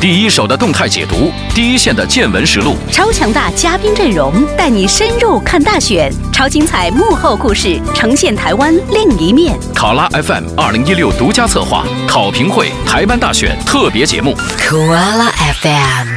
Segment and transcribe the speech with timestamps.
[0.00, 9.54] 第一手的动态解读，第一线的见闻实录，超强大嘉宾阵容，带你深入看大选，超精彩幕后故事，呈现台湾另一面。
[9.74, 14.34] 考拉 FM 二零一六独家策划，考评会台湾大选特别节目。
[14.66, 15.30] 考拉
[15.62, 16.08] FM，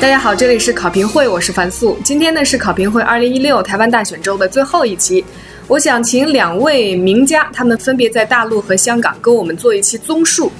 [0.00, 1.96] 大家好，这里是考评会，我是樊素。
[2.02, 5.24] 今天呢是考评会二零一六台湾大选周的最后一期。
[5.68, 10.50] 我想请两位名家，他们分别在大陆和香港跟我们做一期综述。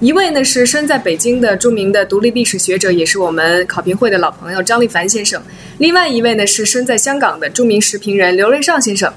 [0.00, 5.40] 一位呢是身在北京的著名的独立历史学者，也是我们考评会的老朋友张立凡先生；
[5.78, 9.10] 另外一位呢是身在香港的著名时评人刘瑞绍先生。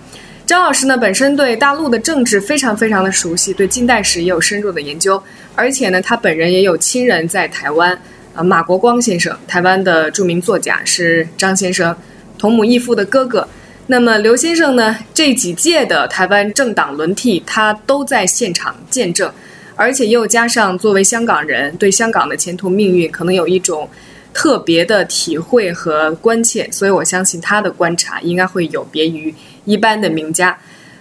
[0.46, 5.22] 张老师呢本身对大陆的政治非常非常的熟悉，对近代史也有深入的研究，
[5.56, 8.00] 而且呢他本人也有亲人在台湾。
[8.36, 11.98] 呃，马国光先生，台湾的著名作家，是张先生
[12.38, 13.48] 同母异父的哥哥。
[13.92, 14.96] 那么刘先生呢？
[15.16, 19.28] 这几届的台湾政党轮替，他都在现场见证，
[19.76, 23.90] 而且又加上作为香港人，对香港的前途命运可能有一种
[24.32, 29.34] 特别的体会和关切，所以我相信他的观察应该会有别于
[29.66, 30.56] 一般的名家。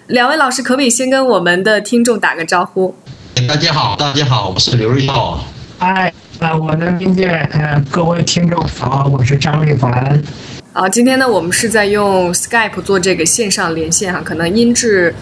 [0.07, 2.95] 两位老师可不可以先跟我们的听众打个招呼？
[3.47, 5.45] 大家好，大家好，我是刘瑞浩。
[5.79, 10.23] 嗨，啊，我能听见，呃，各位听众好，我是张立凡。
[10.79, 15.13] 啊，今天呢，我们是在用 Skype 做这个线上连线哈，可能音质，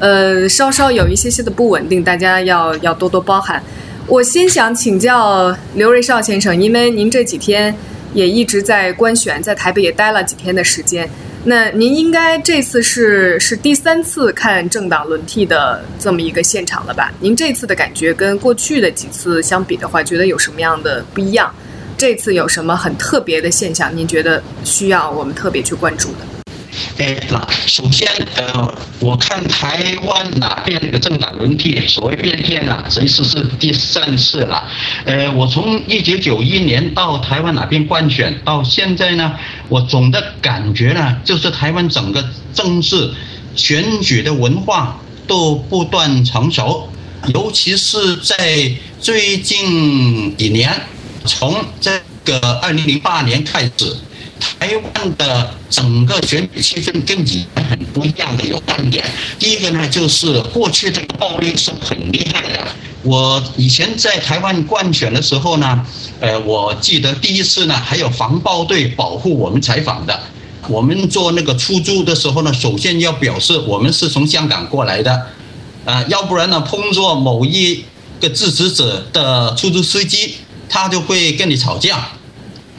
[0.00, 3.62] 呃，稍稍有一些些的不稳定，大家要要多多包涵。
[4.06, 7.76] 我先想请教刘瑞绍先生，因为您这几天
[8.14, 11.06] 也一直在观选，在台北也待了几天的时间，
[11.44, 17.12] 那您应该这次是是第三次看政党轮替的这么一个现场了吧？
[17.20, 21.54] 您这次的感觉跟过去的几次相比的话，觉得有什么样的不一样？
[22.02, 23.96] 这次有什么很特别的现象？
[23.96, 26.18] 您觉得需要我们特别去关注的？
[26.98, 34.68] 哎，那首先，呃，我看台湾哪边这个政党轮替，所谓变天啊，这次是第三次了。
[35.04, 39.36] 呃，我从一九九一年到台湾哪边观选，到现在呢，
[39.68, 43.12] 我总的感觉呢，就是台湾整个政治
[43.54, 46.88] 选举的文化都不断成熟，
[47.32, 50.68] 尤其是在最近几年。
[51.24, 53.96] 从这个二零零八年开始，
[54.40, 59.04] 台湾的整个选举气氛跟以前很不一样的有两点。
[59.38, 62.66] 第一个呢，就是过去这个暴力是很厉害的。
[63.02, 65.86] 我以前在台湾观选的时候呢，
[66.20, 70.20] 呃，我记得第一次呢，还有防暴队保护我们采访的。
[70.68, 75.26] 我们做那个出租的时候呢，首先要表示我们是从香港过来的，
[75.84, 77.84] 呃，要不然呢，碰着某一
[78.20, 80.36] 个支持者的出租司机。
[80.72, 82.08] 他就会跟你吵架，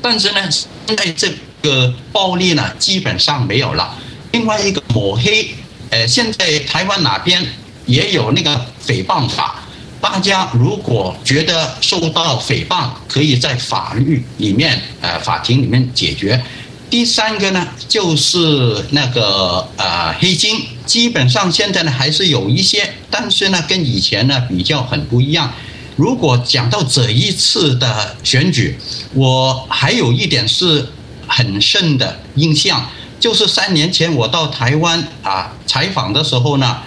[0.01, 1.31] 但是呢，现在这
[1.61, 3.95] 个暴力呢基本上没有了。
[4.31, 5.53] 另外一个抹黑，
[5.91, 7.45] 呃，现在台湾哪边
[7.85, 8.49] 也有那个
[8.83, 9.63] 诽谤法，
[10.01, 16.43] 大家如果觉得受到诽谤，可以在法律里面，呃，法庭里面解决。
[16.89, 25.53] 第三个呢，就是那个呃黑金，基本上现在呢还是有一些，但是呢跟以前呢比较很不一样。
[25.95, 28.75] 如果讲到这一次的选举，
[29.13, 30.87] 我还有一点是
[31.27, 32.89] 很深的印象，
[33.19, 36.77] 就是三年前我到台湾啊采访的时候呢，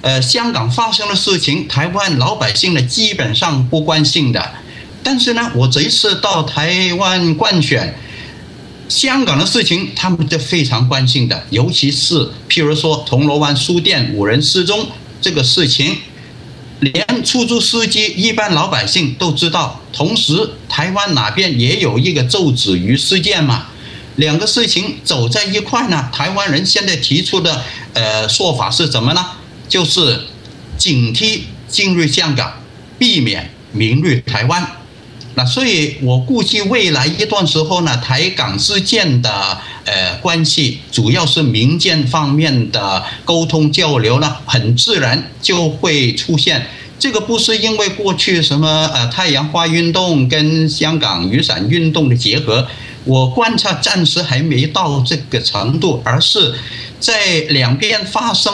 [0.00, 4.50] 呃，香港发生的事情，台湾老百姓呢基本上不关心的，
[5.02, 7.94] 但是呢，我这一次到台湾观选，
[8.88, 14.88] 香港的事情他们都非常关心的，尤其是譬如说铜锣湾书店五人失踪
[15.20, 15.96] 这个事情。
[16.80, 19.80] 连出租司机、一般老百姓都知道。
[19.92, 23.66] 同时，台湾哪边也有一个皱子鱼事件嘛？
[24.16, 26.10] 两个事情走在一块呢。
[26.12, 27.62] 台湾人现在提出的
[27.94, 29.24] 呃说法是什么呢？
[29.68, 30.20] 就是
[30.78, 32.52] 警惕进入香港，
[32.98, 34.66] 避免明日台湾。
[35.38, 39.30] 那所以我估计未来一段时候呢，台港之间的
[39.84, 46.66] 呃关系，主要是民间方面的沟通交流呢，很自然就会出现。
[46.98, 52.66] 这个不是因为过去什么呃太阳花运动跟香港雨伞运动的结合，
[53.04, 56.54] 我观察暂时还没到这个程度，而是
[56.98, 58.50] 在两边发生，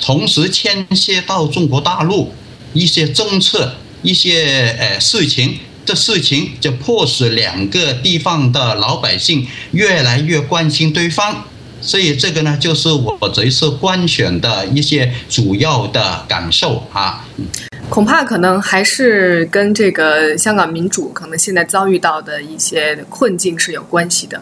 [0.00, 2.32] 同时牵涉到中国大陆
[2.72, 5.58] 一些政策、一些呃事情。
[5.84, 11.44] 这事情就迫使两个地方的老百姓越来越关心对方，
[11.80, 17.26] 所以这个呢，就是我这一次观选的一些主要的感受啊。
[17.90, 24.40] 恐怕可能还是跟这个香港民主可能现在遭遇到的一些困境是有关系的。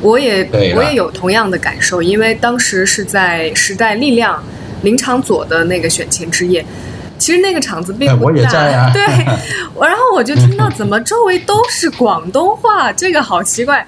[0.00, 4.42] 我也我也有同样的感受，因为当时是在时代力量
[4.82, 6.64] 林长佐的那个选前之夜。
[7.24, 8.30] 其实那个场子并不大。
[8.30, 8.90] 我也在啊。
[8.92, 9.02] 对，
[9.80, 13.86] 然后我就听到怎么周围都是广东话，这个好奇怪。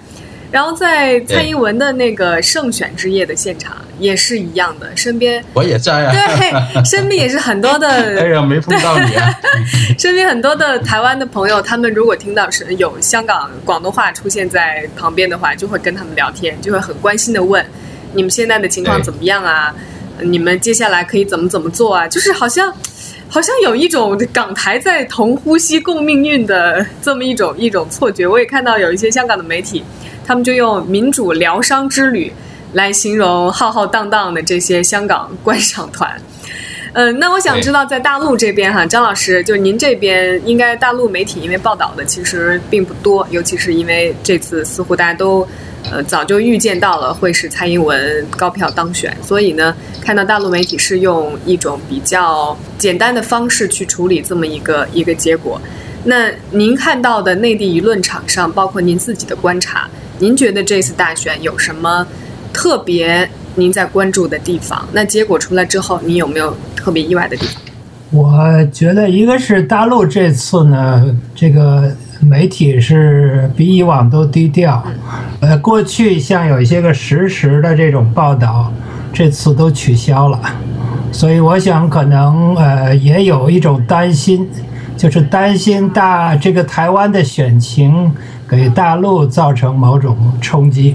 [0.50, 6.14] 然后在蔡英文的那个胜选之夜的现场也是一样的，身边我也在啊。
[6.14, 7.86] 对，身边也是很多的。
[8.18, 9.28] 哎呀，没碰到你啊！
[9.98, 17.62] 身边很多的台湾的朋友，他们如果听到是有香港广东话出现在旁边的话，就会跟他们聊天，就会很关心的问
[18.14, 19.74] 你们现在的情况怎么样啊？
[20.22, 22.08] 你们接下来可以怎么怎么做啊？
[22.08, 22.72] 就是好像
[23.28, 28.26] 好像有一种港台在同呼吸共命运的这么一种一种错觉。
[28.26, 29.82] 我也看到有一些香港的媒体。
[30.28, 32.32] 他们就用民主疗伤之旅
[32.72, 36.20] 来形容浩浩荡荡的这些香港观赏团。
[36.94, 45.46] 嗯，那我想知道，在大陆这边哈，张老师，就您这边应该大陆媒体因为报道的其实并不多，尤其是因为这次似乎大家都
[45.90, 55.60] 呃早就预见到了会是蔡英文高票当选，所以呢，看到大陆媒体是用一种比较简单的方式去处理这么一个一个结果。
[56.04, 59.88] 那您看到的内地舆论场上，包括您自己的观察。
[60.18, 62.06] 您觉得这次大选有什么
[62.52, 64.88] 特别您在关注的地方？
[64.92, 67.62] 那结果出来之后，你有没有特别意外的地方？
[68.12, 71.04] 我觉得一个是大陆这次呢，
[71.34, 74.82] 这个媒体是比以往都低调。
[75.40, 78.72] 呃，过去像有一些个实时的这种报道，
[79.12, 80.40] 这次都取消了。
[81.12, 84.48] 所以我想可能呃也有一种担心，
[84.96, 88.12] 就是担心大这个台湾的选情。
[88.48, 90.94] 给大陆造成某种冲击。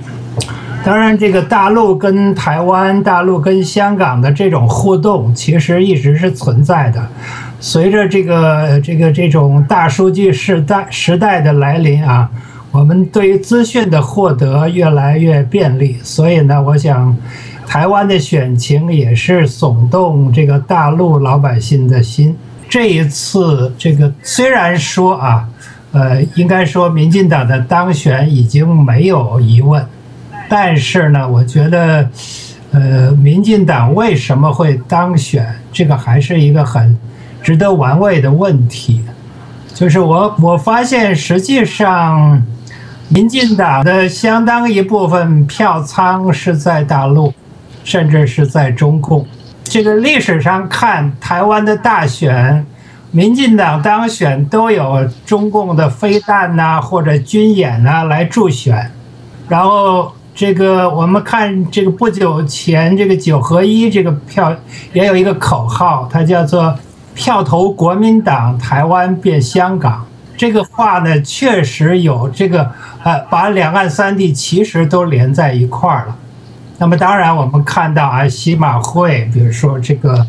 [0.86, 7.06] 当然，这个大陆跟台湾、大陆跟香港的这种互动，其实一直是存在的。
[7.62, 12.30] 随着这个这个这种大数据时代时代的来临啊，
[12.72, 15.98] 我们对于资讯的获得越来越便利。
[16.04, 17.16] 所以呢，我想，
[17.66, 22.36] 台湾的选情也是耸动这个大陆老百姓的心。
[22.68, 25.48] 这一次，这个虽然说啊。
[25.94, 29.86] 呃，应该说，民进党的当选已经没有疑问，
[30.48, 32.10] 但是呢，我觉得，
[32.72, 36.98] 呃，民进党为什么会当选，这个还是一个很
[37.42, 39.02] 值得玩味的问题。
[39.74, 42.42] 就是我我发现，实际上，
[43.10, 47.34] 民进党的相当一部分票仓是在大陆，
[47.84, 49.26] 甚至是在中共。
[49.64, 52.66] 这个历史上看，台湾的大选。
[53.14, 58.90] 民进党当选都有中共的飞弹呐，或者军演呐来助选，
[59.50, 64.56] 然后这个我们看这个不久前这个九合一这个票
[64.94, 66.74] 也有一个口号，它叫做
[67.22, 70.04] “票投国民党，台湾变香港”。
[70.36, 72.72] 这个话呢，确实有这个
[73.04, 76.16] 呃，把两岸三地其实都连在一块儿了。
[76.80, 80.26] 那么当然我们看到啊，西马会，比如说这个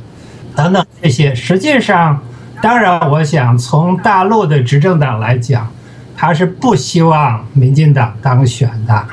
[0.54, 2.20] 等等这些，实际上。
[2.60, 5.66] 当然，我想从大陆的执政党来讲，
[6.14, 9.04] 他是不希望民进党当选的。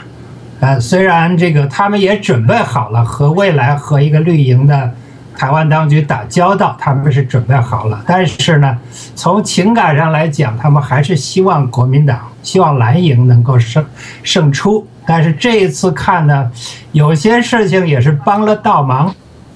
[0.60, 4.94] 呃，虽然这个他们也准备好了和未来和一个绿营的
[5.40, 8.04] 台湾当局打交道，他们是准备好了。
[8.06, 8.78] 但是呢，
[9.16, 13.86] 从情感上来讲，他们还是希望国民党、希望蓝营能够胜
[14.22, 14.86] 胜出。
[15.08, 16.52] 但是这一次看呢，
[16.92, 19.16] 有些事情也是帮了倒忙。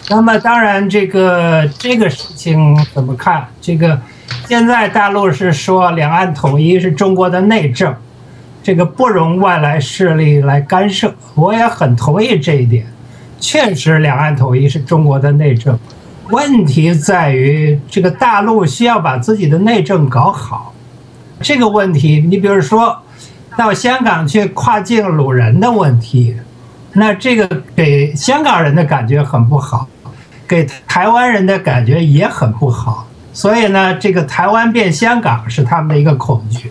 [0.09, 3.45] 那么当然，这个这个事情怎么看？
[3.59, 3.99] 这个
[4.47, 7.93] 现在大陆是说两岸统一是中国的内政，
[8.63, 11.13] 这个不容外来势力来干涉。
[11.35, 12.85] 我也很同意这一点，
[13.39, 15.77] 确实两岸统一是中国的内政。
[16.29, 20.73] 问题在于这个大陆需要把自己的内政搞好。
[21.41, 22.97] 这个问题，你比如说
[23.57, 26.35] 到香港去跨境掳人的问题，
[26.93, 29.87] 那这个给香港人的感觉很不好。
[30.45, 36.69] 给台湾人的感觉也很不好，所以呢，这个台湾变香港是他们的一个恐惧。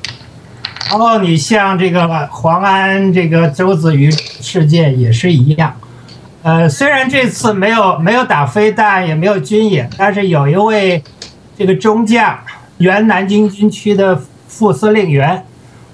[0.89, 5.75] 然后你像这个黄安这个周子瑜事件也是一样，
[6.43, 11.01] 呃，虽然这次没有没有打飞弹，也没有军演，但是有一位
[11.57, 12.37] 这个中将，
[12.79, 15.45] 原南京军区的副司令员，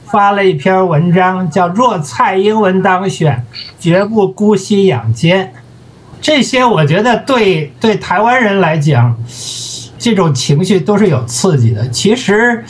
[0.07, 3.45] 发了一篇文章，叫“若蔡英文当选，
[3.79, 5.53] 绝不姑息养奸”。
[6.19, 9.15] 这些我觉得对对台湾人来讲，
[9.99, 11.87] 这种情绪都是有刺激的。
[11.91, 12.65] 其实，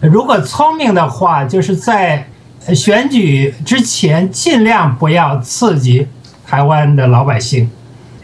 [0.00, 2.28] 如果聪明的话，就是在
[2.74, 6.08] 选举之前尽量不要刺激
[6.52, 7.70] 台湾的老百姓。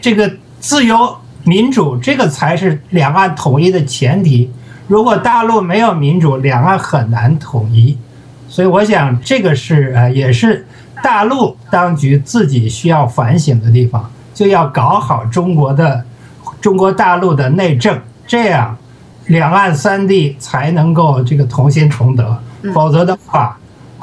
[0.03, 0.31] 这个
[0.61, 4.51] 自由民主，这个才是两岸统一的前提。
[4.87, 7.97] 如果大陆没有民主，两岸很难统一。
[8.47, 10.67] 所以，我想这个是呃，也是
[11.03, 14.11] 大陆当局自己需要反省的地方。
[14.35, 16.05] 就要搞好中国的
[16.61, 18.77] 中国大陆的内政，这样
[19.29, 22.37] 两岸三地才能够这个同心同德，
[22.75, 23.59] 否则的话，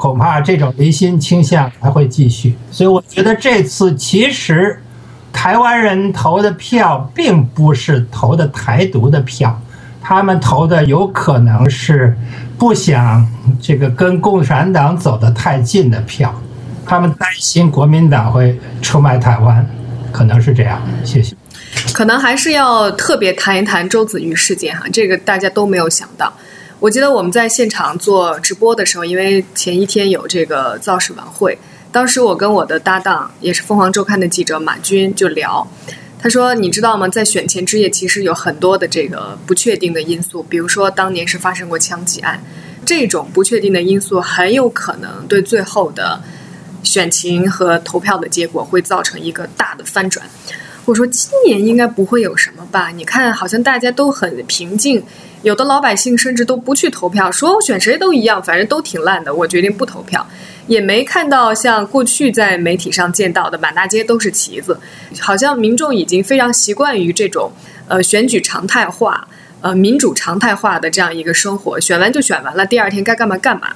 [0.06, 2.54] 恐怕这种离心倾向还会继续。
[2.70, 4.80] 所以我觉得这次其实
[5.32, 9.60] 台湾人投的票并不是投的台独的票，
[10.00, 12.16] 他们投的有可能是
[12.56, 13.26] 不想
[13.60, 16.32] 这个跟共产党走得太近的票，
[16.86, 19.68] 他们担心国民党会出卖台湾，
[20.12, 20.80] 可能是这样。
[21.04, 21.34] 谢谢。
[21.92, 26.32] 可能还是要特别谈一谈周子瑜事件哈，这个大家都没有想到。
[26.78, 31.56] 我记得我们在现场做直播的时候，因为前一天有这个造势晚会，
[31.90, 35.66] 当时我跟我的搭档也是凤凰周刊的记者马军就聊，
[36.18, 37.08] 他说：“你知道吗？
[37.08, 42.38] 在选前之夜，其实有很多的这个不确定的因素，比如说当年是发生过枪击案，
[42.84, 46.20] 这种不确定的因素很有可能对最后的
[46.82, 50.26] 选情和投票的结果会造成一个大的翻转。”
[50.86, 52.90] 我说今年应该不会有什么吧？
[52.90, 55.02] 你看，好像大家都很平静，
[55.42, 60.24] 有的老百姓甚至都不去投票，说我选谁都一样，反正都挺烂的，我决定不投票。
[60.68, 64.78] 也没看到像过去在媒体上见到的满大街都是旗子，
[65.20, 67.50] 好像民众已经非常习惯于这种
[67.88, 69.26] 呃选举常态化、
[69.60, 73.68] 呃民主常态化的这样一个生活，选完就选完了，第二天该干嘛干嘛。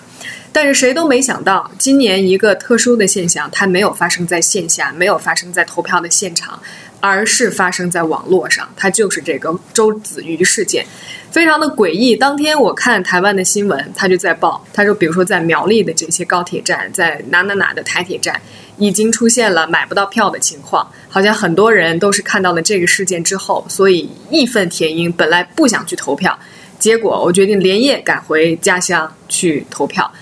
[0.52, 6.60] 但是谁都没想到，今年一个特殊的现象，它没有发生在线下，没有发生在投票的现场。
[7.00, 10.84] 而是发生在网络上，它就是这个周子瑜事件，
[11.30, 12.14] 非常的诡异。
[12.14, 18.40] 当天我看台湾的新闻，他就在报，他说，比如说在苗栗的这些高铁站，在哪哪哪的台铁站，
[18.76, 26.38] 已经出现了买不到票的情况，好像很多人都是看到了这个事件之后，所以义愤填膺，本来不想去投票，
[26.78, 30.12] 结果我决定连夜赶回家乡去投票。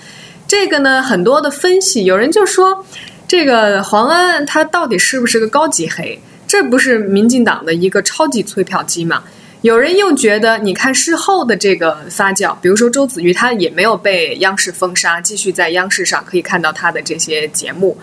[0.47, 2.87] 这个呢，很多的分析，有人就说，
[3.27, 6.19] 这个黄安他到底是不是个高级黑？
[6.49, 9.23] 这不是民进党的一个超级催票机吗？
[9.61, 17.99] 有人又觉得，你看事后的这个发酵，比如说周子瑜，他也没有被央视封杀，继续在央视上可以看到他的这些节目。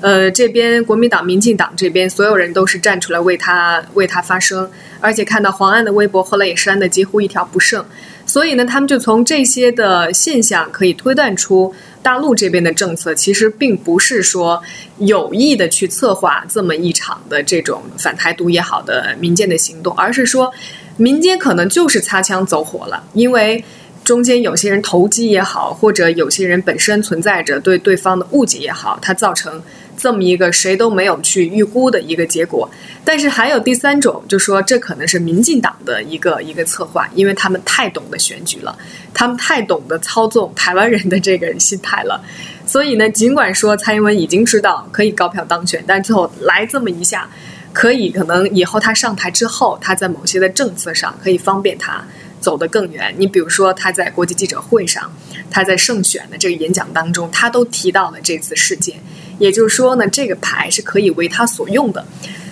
[0.00, 7.84] 呃，这边国民党、民进党这边所有人都是站出来为他为他发声，而且看到黄安的微博后来也删的几乎一条不剩。
[8.24, 11.74] 所以呢，他们就从这些的现象可以推断出。
[12.02, 14.62] 大陆这边的政策其实并不是说
[14.98, 20.52] 有意的去策划这么一场的这种反台独也好的民间的行动，而是说
[20.96, 23.62] 民间可能就是擦枪走火了，因为
[24.04, 29.62] 中间有些人投机也好，或者有些人本身存在着对对方的误解也好，它造成。
[29.98, 32.70] 这么一个谁都没有去预估的一个结果，
[33.04, 38.78] 但是还有第三种，就说这可能是民进党的一个一个策划，因为他们太懂得选举了，
[39.12, 42.22] 他们太懂得操纵台湾人的这个心态了，
[42.64, 47.28] 所以呢，尽管说蔡英文已经知道可以高票当选，但最后来这么一下，
[47.72, 52.04] 可以可能以后他上台之后，他在某些的政策上可以方便他
[52.40, 53.12] 走得更远。
[53.18, 55.12] 你比如说他在国际记者会上，
[55.50, 58.94] 他在胜选的这个演讲当中，他都提到了这次事件。
[59.38, 62.04] 也就是说呢，这个牌是可以为他所用的，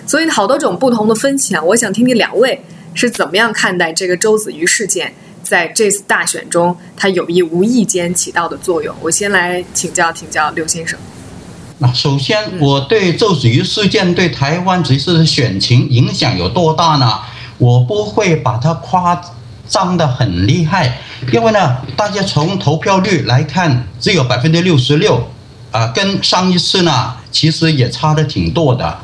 [0.05, 1.61] 所以好多种不同的分析啊。
[1.61, 2.59] 我想听听两位
[2.93, 5.13] 是怎么样看待这个周子瑜事件
[5.43, 8.95] 在这次大选中，他有意无意间起到的作用。
[9.01, 10.97] 我先来请教请教刘先生。
[11.79, 17.07] 那首先，我对周子瑜事件对台湾这次选情影响有多大呢？
[17.59, 19.21] 我不会把它夸
[19.67, 20.99] 张的很厉害，
[21.31, 25.21] 因为呢，大家从投票率来看，只有百分之六十六。
[25.71, 28.97] 啊，跟上一次呢，其实也差的挺多的，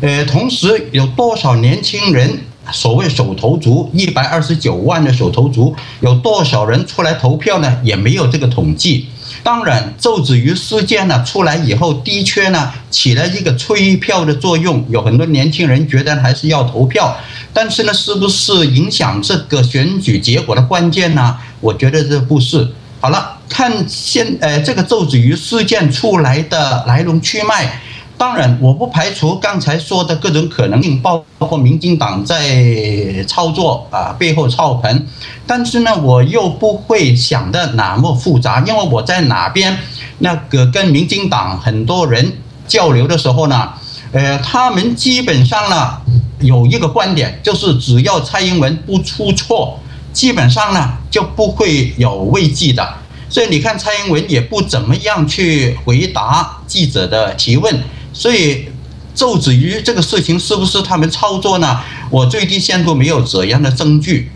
[0.00, 2.38] 呃，同时有多少年轻人，
[2.72, 7.80] 所谓手头足，一百二十九万的手头足，有多少人出来投票呢？
[7.82, 9.08] 也没有这个统计。
[9.42, 17.16] 当然，周子瑜事件呢出来以后，的确呢起了一个催票的作用，有很多年轻人觉得还是要投票，
[17.54, 21.38] 但是呢，是不是影响这个选举结果的关键呢？
[21.60, 22.68] 我觉得这不是。
[23.02, 27.80] 好了，看现呃这个周子瑜事件出来的来龙去脉，
[28.18, 35.06] 当然我不排除刚才说的各种可能性，包括民进党在操作啊背后操盘，
[35.46, 39.78] 但是呢我又不会想的那么复杂，因为我在哪边
[40.18, 42.30] 那个跟民进党很多人
[42.68, 43.70] 交流的时候呢，
[44.12, 45.96] 呃他们基本上呢
[46.40, 49.80] 有一个观点，就是只要蔡英文不出错。
[50.12, 52.96] 基本上呢就不会有危机的，
[53.28, 58.66] 所以你看蔡英文也不怎么样去回答记者的提问，所以
[59.14, 61.80] 周子瑜这个事情是不是他们操作呢？
[62.10, 64.30] 我最低限度没有这样的证据。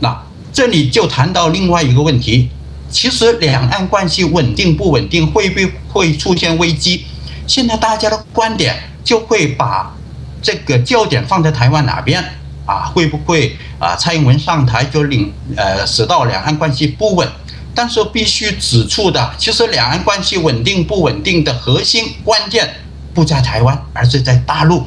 [0.00, 2.48] 那这里就谈到另外一个问题，
[2.90, 5.60] 其实两岸关系稳定不稳定，会不
[5.92, 7.04] 会出现危机？
[7.46, 9.94] 现在大家的观点就会把
[10.42, 12.24] 这个焦点放在台湾哪边？
[12.66, 17.26] 啊，会不会啊，蔡英文上台就领呃使到两岸关系不稳？
[17.74, 22.74] 但是必须指出的，其实两岸关系稳定不稳定的核心关键
[23.14, 24.86] 不在台湾，而是在大陆。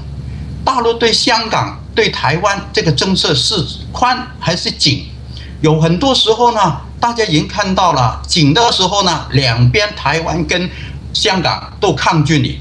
[0.65, 5.05] 大陆对香港、对台湾这个政策是宽还是紧？
[5.61, 10.69] 有很多时候呢，大家已经看到了，紧的时候呢，两边台湾跟
[11.13, 12.59] 香港都抗拒你。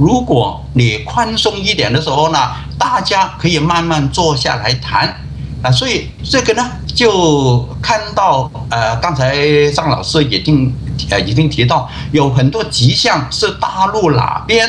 [0.00, 2.38] 如果你宽松一点的时候呢，
[2.78, 5.14] 大家可以慢慢坐下来谈
[5.62, 5.70] 啊。
[5.70, 10.74] 所以这个呢，就看到呃，刚才张老师已经
[11.10, 14.66] 呃已经提到，有很多迹象是大陆哪边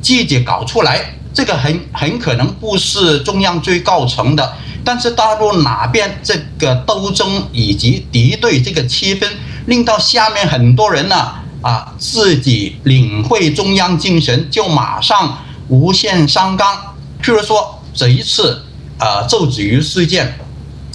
[0.00, 9.26] 自己搞出来，这个很很可能不是中央最高层的，但是大陆哪边这个斗争以及敌对这个气氛，
[9.66, 11.39] 令到下面很多人呢。
[11.62, 15.38] 啊自己领会中央精神，就马上
[15.68, 16.76] 无限上纲。
[17.22, 18.62] 譬如说这一次，
[18.98, 20.38] 呃，周子瑜事件，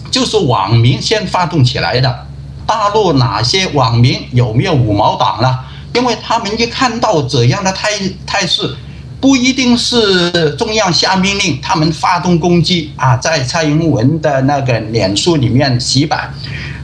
[0.10, 2.26] 就是网民先发动起来的。
[2.66, 5.66] 大陆哪些网民有没有五毛党了？
[5.94, 7.90] 因为他们一看到这样的态
[8.26, 8.76] 态势，
[9.22, 16.34] 不一定是中央下命令，他们发动攻击啊，在蔡英文的那个脸书里面洗版。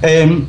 [0.02, 0.46] 嗯，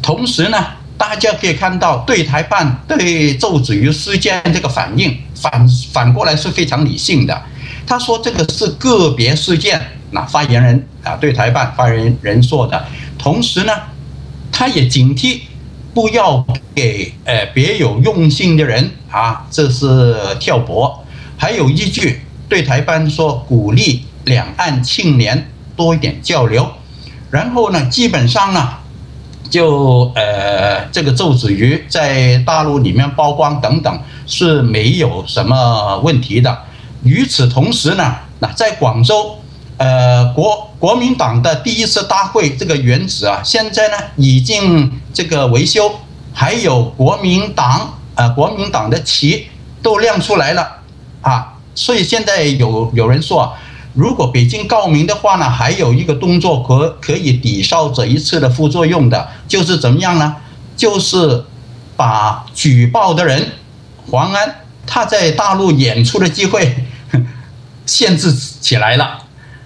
[0.00, 0.58] 同时呢。
[1.02, 7.42] 大家可以看到，对台办对周子瑜事件这个反应，反反过来是非常理性的。
[7.84, 9.82] 他说这个是个别事件，
[10.12, 12.86] 那发言人啊对台办发言人说的。
[13.18, 13.72] 同时呢，
[14.52, 15.40] 他也警惕
[15.92, 21.04] 不要给呃别有用心的人啊，这是挑拨。
[21.36, 26.70] 还有一句对台办说，鼓励两岸青年多一点交流。
[27.28, 28.78] 然后呢，基本上呢。
[29.52, 36.58] 就呃，这个周子瑜在大陆里面曝光等等是没有什么问题的。
[37.04, 39.36] 与此同时呢，那在广州，
[39.76, 45.92] 呃，国国民党的第一次大会这个原址啊，现在呢已经这个维修，
[46.32, 49.48] 还有国民党呃国民党的旗
[49.82, 50.66] 都亮出来了
[51.20, 53.52] 啊，所以现在有有人说。
[53.94, 60.36] 如果北京告明的话呢，还有一个动作可可以抵消这一次的副作用的，就是怎么样呢？
[60.74, 61.44] 就是
[61.94, 63.52] 把举报的人
[64.10, 66.74] 黄安他在大陆演出的机会
[67.84, 69.18] 限制起来了。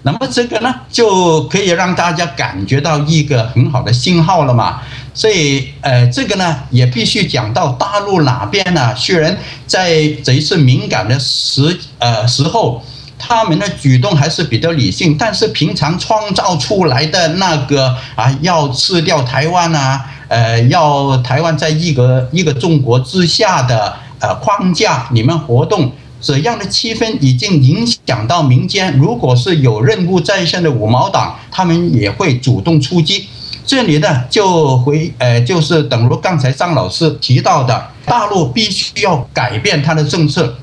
[0.03, 4.83] 那么这个呢，就可以让大家感觉到一个很好的信号了嘛。
[5.15, 8.93] 所以，呃，这个呢也必须讲到大陆哪边呢？
[8.97, 12.85] 虽然在这一次敏感的时呃时候。
[13.29, 28.97] 他们的举动还是比较理性，但是平常创造出来的那个啊，要吃掉台湾啊，呃，要台湾在一个一个中国之下的呃框架里面活动，这样的气氛已经影响到民间。
[28.97, 33.27] 如果是有任务在身的五毛党，他们也会主动出击。
[33.67, 40.57] 这里呢，就回呃，就是等如刚才张老师提到的，大陆必须要改变它的政策。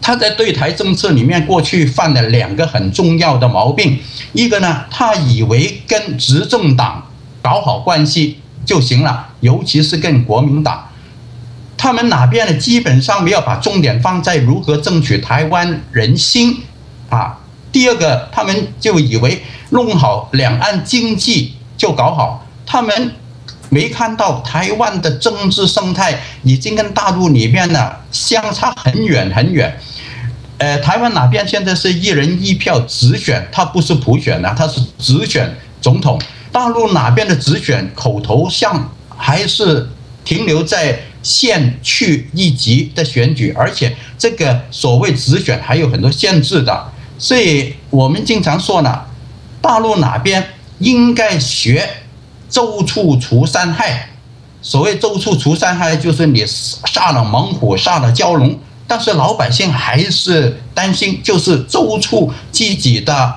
[0.00, 3.98] 他在对台政策里面过去犯了两个很重要的毛病，
[4.32, 7.06] 一个呢，他以为跟执政党
[7.42, 10.88] 搞好关系就行了，尤其是跟国民党，
[11.76, 16.62] 他们哪边呢基本上没有把重点放在如何争取台湾人心
[17.08, 17.38] 啊。
[17.72, 23.12] 第二个，他们就以为弄好两岸经济就搞好，他们
[23.70, 29.74] 没看到台湾的政治生态已经跟大陆里面呢相差很远很远。
[30.58, 36.20] 呃，台湾哪边现在是一人一票直选，它不是普选呢，它是直选总统。
[36.52, 39.88] 大陆哪边的直选口头上还是
[40.22, 46.92] 停留在县区一级的选举，而且这个所谓直选还有很多限制的。
[47.18, 49.00] 所以我们经常说呢，
[49.62, 50.44] 大陆哪边
[50.80, 51.88] 应该学
[52.50, 54.10] 周处除三害。
[54.60, 58.58] 所谓周处除三害，就是你杀了猛虎，杀了蛟龙。
[58.86, 63.34] 但是老百姓还是担心，就是周处自己的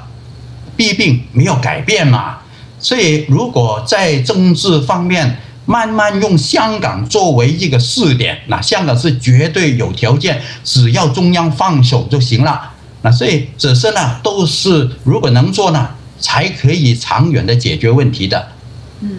[0.76, 2.40] 弊病没有改变嘛。
[2.80, 12.72] 所以，如果在政治方面慢慢用香港作为一个试点，那香港是绝对有条件，只要中央放手就行了。
[13.04, 15.88] 那所以，这些呢都是如果能做呢，
[16.20, 18.46] 才可以长远的解决问题的。
[19.04, 19.18] 嗯，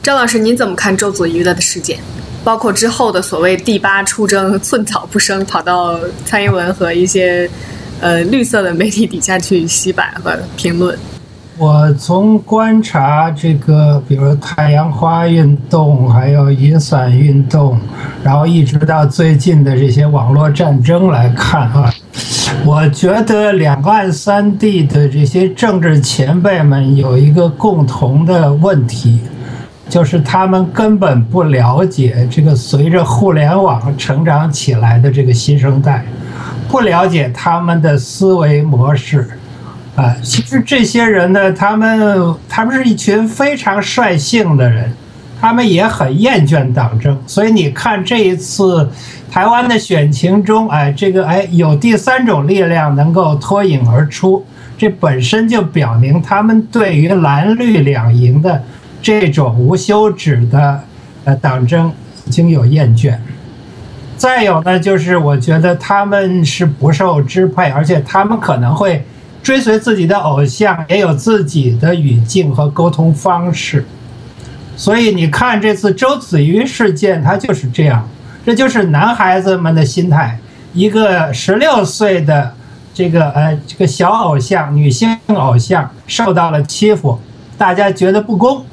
[0.00, 1.98] 张老师，您怎么看周子瑜的事件？
[2.44, 7.50] 包括之后的所谓第八出征，寸草不生，跑到蔡英文和一些
[8.00, 10.96] 呃绿色的媒体底下去洗版和评论。
[11.58, 17.78] 我从观察这个，比如太阳花运动，还有雨伞运动，
[18.22, 21.92] 然后一直到最近的这些网络战争来看啊，
[22.64, 29.20] 我觉得两岸三地的这些政治前辈们有一个共同的问题，
[29.88, 36.04] 就是他们根本不了解这个随着互联网成长起来的这个新生代，
[36.68, 39.28] 不了解他们的思维模式。
[39.94, 44.92] 啊，其实这些人呢，他们他们是一群非常率性的人，
[45.40, 48.88] 他们也很厌倦党争，所以你看这一次
[49.38, 54.44] 台湾的选情中，哎，这个哎有第三种力量能够脱颖而出，
[54.76, 58.60] 这本身就表明他们对于蓝绿两营的
[59.00, 60.80] 这种无休止的
[61.22, 61.92] 呃党争
[62.26, 63.16] 已经有厌倦。
[64.16, 69.04] 再有呢，就是我觉得他们是不受支配，而且他们可能会。
[69.40, 73.84] 追随自己的偶像，也有自己的语境和沟通方式，
[74.76, 78.06] 所以你看这次周子瑜事件，它就是这样，
[78.48, 80.38] 这就是男孩子们的心态。
[80.72, 82.50] 一个十六岁的
[82.94, 87.18] 这个呃这个小偶像，女性偶像受到了欺负，
[87.58, 88.64] 大家觉得不公，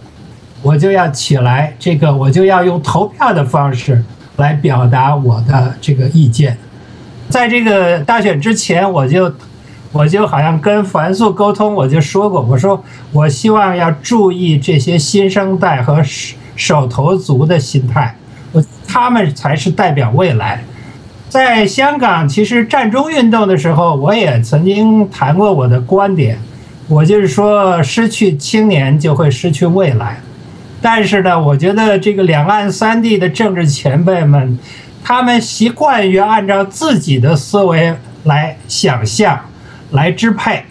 [0.61, 4.01] 我就要起来，这个我就要用投票的方式
[4.38, 6.57] 来表达我的这个意见。
[7.27, 9.29] 在这个大选之前，我就。
[9.91, 12.83] 我就好像跟樊素沟通，我就说过，我说
[13.13, 18.13] 我希望要注意这些新生代和手手头族的心态，
[18.95, 20.63] 他们才是代表未来。
[21.27, 26.39] 在香港，其实战中运动的时候，我也曾经谈过我的观点，
[26.88, 30.21] 我就是说，失去青年就会失去未来。
[30.81, 34.58] 但是呢，我觉得这个两岸三地的政治前辈们，
[35.03, 39.38] 他们习惯于按照自己的思维来想象。
[39.91, 40.63] 来支配，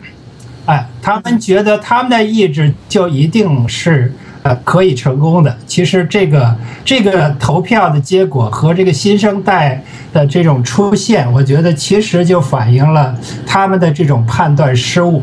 [0.64, 5.54] 哎，他们觉得他们的意志就一定是呃可以成功的。
[5.66, 15.22] 其实这个这个投票的结果和这个新生代的这种出现，我觉得其实就反映了他们的这种判断失误。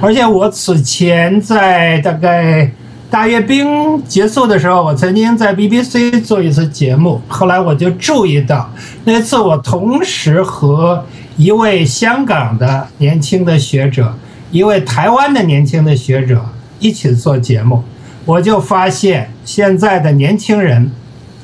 [0.00, 2.70] 而且我此前在大概
[3.10, 8.68] 大阅兵结束的时候，我曾经在 BBC 做一次节目，后来我就注意到
[9.04, 11.04] 那次我同时和。
[11.36, 14.14] 一位香港的年轻的学者，
[14.52, 16.40] 一位台湾的年轻的学者
[16.78, 17.82] 一起做节目，
[18.24, 20.90] 我就发现现在的年轻人，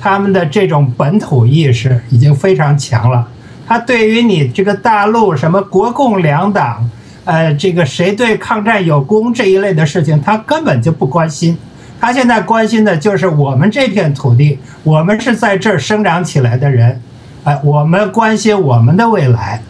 [0.01, 3.29] 他们的这种本土意识已经非常强了。
[3.66, 6.90] 他对于你这个大陆什么国共两党，
[7.25, 11.57] 呃，这个谁对抗战有功这一类的事情，他根本就不关心。
[12.01, 17.01] 他现在关心的就是我们这片土地，我们是在这儿生长起来的人，
[17.45, 19.62] 哎，我们关心我们的未来。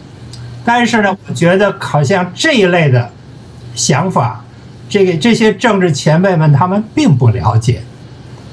[0.63, 3.11] 但是呢，我觉得好像这一类的
[3.75, 4.40] 想法，
[4.91, 7.81] 这个这些政治前辈们他们并不了解，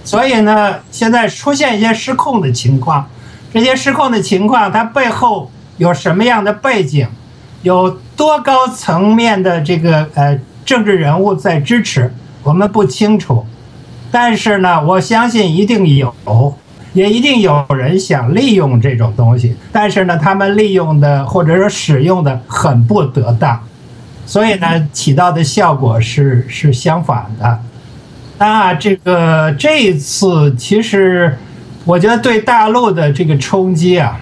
[0.04, 3.06] 所以呢，现在出现一些失控的情况，
[3.52, 7.08] 这些失控的情况它背后有什么样的背景，
[7.62, 13.44] 有多高层面的这个呃政治人物在支持，我们不清楚，
[14.12, 16.14] 但是呢，我相信一定有。
[16.94, 23.62] 也一定有人想利用这种东西，但是呢，他们利用的或者说使用的很不得当，
[24.28, 27.58] 所以呢，起到的效果是是相反的。
[28.36, 31.38] 那这个这一次，其实
[31.86, 34.20] 我觉得对大陆的这个冲击啊，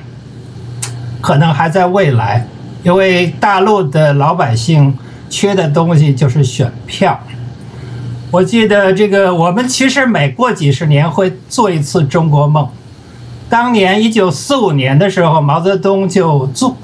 [1.21, 2.47] 可能还在未来，
[2.85, 4.97] 因为大陆的老百姓
[5.29, 7.19] 缺的东西就是选票。
[8.31, 12.69] 我记得这个，我们其实每过几十年会做一次中国梦。
[13.49, 16.77] 当年一九四五年的时候，毛泽东就做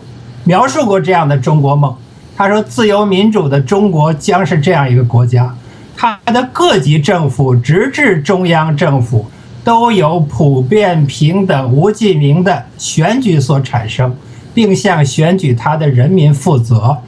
[0.42, 1.94] 描述过这样的中国梦。
[2.42, 5.54] 他说：“自由民主的中国将是这样一个国家，
[5.96, 9.26] 它的各级政府直至中央政府
[9.62, 14.16] 都由普遍平等无记名的选举所产生，
[14.52, 16.98] 并向选举他的人民负责。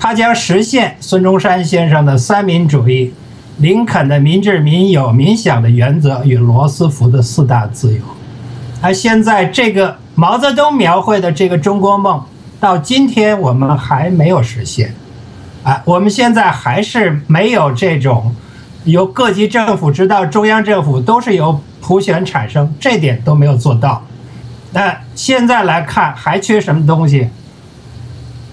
[0.00, 3.12] 他将实现孙中山先生的三民主义。”
[3.58, 8.00] 林肯的民治、民有、民享的原则与罗斯福的四大自由，
[8.80, 12.24] 而现在这个毛泽东描绘的这个中国梦，
[12.62, 14.94] 到今天我们还没有实现，
[15.64, 18.32] 啊，我们现在还是没有这种
[18.84, 24.04] 由各级政府直到中央政府都是由普选产生，这点都没有做到。
[24.70, 27.28] 那现在来看，还缺什么东西？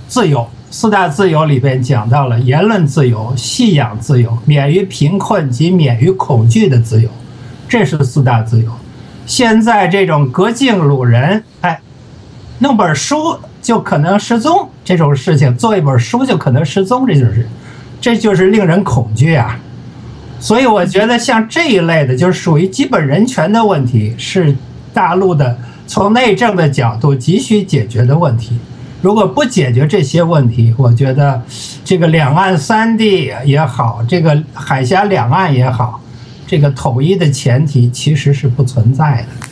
[0.08, 0.50] 自由。
[0.72, 7.10] 四大自由里边讲到了言论自由、信仰自由、免于贫困及免于恐惧的自由，
[7.68, 8.72] 这是四大自由。
[9.28, 11.80] 现在这种隔境掳人，哎，
[12.58, 17.48] 弄本书就可能失踪这种事情，做一本书就可能失踪，这就是，
[18.02, 19.60] 这就是令人恐惧啊。
[20.40, 24.56] 所以我觉得像这一类的，就是属于基本人权的问题，是
[24.94, 28.58] 大陆的从内政的角度急需解决的问题。
[29.02, 31.42] 如果不解决这些问题，我觉得
[31.84, 36.02] 这个两岸三地也好，这个海峡两岸也好，
[36.48, 39.48] 这个统一的前提其实是不存在的。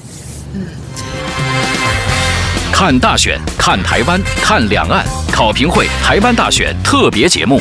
[2.80, 7.60] 看大选，看台湾，看两岸，考评会台湾大选特别节目。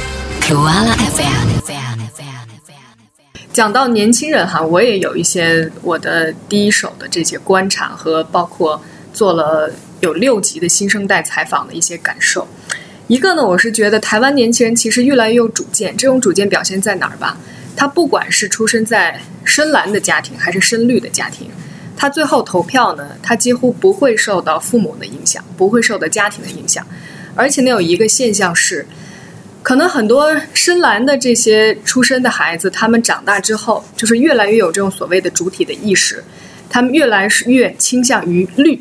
[3.51, 8.79] 讲到年轻人哈，我也有一些我的第一手的这些观察和包括
[9.15, 12.47] 做了有六集的新生代采访的一些感受。
[13.07, 17.39] 一个呢，我是觉得台湾年轻人其实越来越有主见，这种主见表现在哪儿吧？
[17.75, 21.49] 他不管是出生在深蓝的家庭还是深绿的家庭，
[21.97, 26.87] 他最后投票呢，他几乎不会受到父母的影响，不会受到家庭的影响，
[27.35, 28.87] 而且呢，有一个现象是。
[29.63, 36.23] 可能很多深蓝的这些出生的孩子，他们长大之后，就是越来越有这种所谓的主体的意识，
[36.71, 38.81] 他们越来越倾向于绿。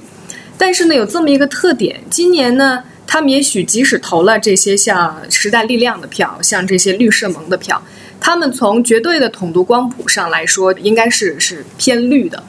[0.59, 7.83] 但是呢，有这么一个特点，今年呢，他们也许即使投了这些像时代力量的票，像这些绿色盟的票，
[8.19, 12.43] 他们从绝对的统独光谱上来说，应该是是偏绿的。